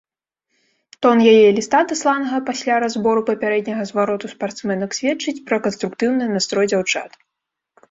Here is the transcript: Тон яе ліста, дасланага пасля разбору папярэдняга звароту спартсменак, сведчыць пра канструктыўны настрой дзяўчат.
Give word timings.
Тон 1.05 1.17
яе 1.33 1.49
ліста, 1.57 1.79
дасланага 1.91 2.37
пасля 2.47 2.75
разбору 2.85 3.21
папярэдняга 3.29 3.83
звароту 3.91 4.33
спартсменак, 4.33 4.89
сведчыць 5.01 5.37
пра 5.53 5.63
канструктыўны 5.69 6.33
настрой 6.35 6.65
дзяўчат. 6.75 7.11